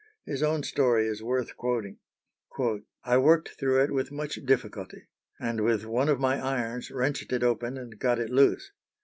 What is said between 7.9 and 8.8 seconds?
got it loose.